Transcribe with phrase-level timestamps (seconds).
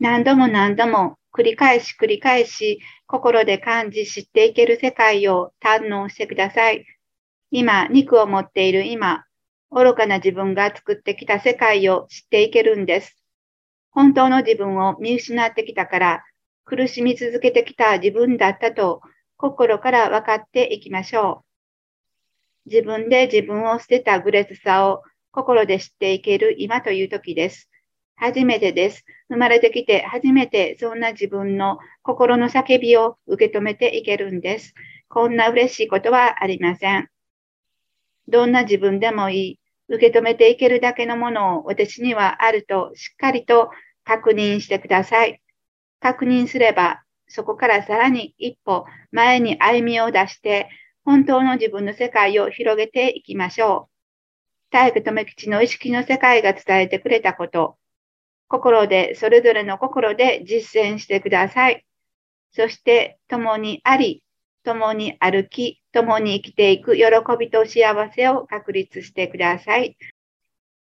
[0.00, 6.84] 何度も何度も繰り返し繰り返し心で感じ知っていける世界を堪能してください。
[7.50, 9.24] 今、肉を持っている今、
[9.70, 13.16] 愚かな自分が作ってきた世界を知っていけるんです。
[13.90, 16.24] 本当の自分を見失ってきたから、
[16.64, 19.00] 苦しみ続けてきた自分だったと
[19.36, 21.44] 心から分かっていきましょ
[22.66, 22.70] う。
[22.70, 27.70] 自分で自分を捨てたグレスさを心で知っていける今という時です。
[28.20, 29.04] 初めてです。
[29.28, 34.74] 生まれてきて初めてそんな自分の心の叫びを受け止めていけるんです。
[35.08, 37.08] こんな嬉しいことはありません。
[38.26, 39.60] どんな自分でもいい。
[39.88, 43.70] 受け止めていけるだけのものを私にはあるとしっかりと
[44.04, 45.40] 確認してください。
[46.00, 50.68] 確認すれば、そこからさらに一歩前に歩みを出して、
[51.04, 53.98] 本当の自分の世界を広げていきましょう。
[54.70, 57.78] 大工留吉の意識の世界が伝えてくれたこと、
[58.48, 61.84] 心で、それぞれの心で実践してください。
[62.52, 64.22] そして、共にあり、
[64.64, 67.04] 共に歩き、共に生きていく喜
[67.38, 69.96] びと幸せを確立してください。